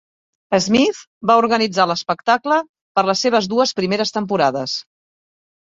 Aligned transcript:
Smith 0.67 1.01
va 1.31 1.35
organitzar 1.41 1.85
l'espectacle 1.91 2.59
per 2.99 3.05
les 3.13 3.23
seves 3.27 3.53
dues 3.55 3.77
primeres 3.83 4.17
temporades. 4.19 4.77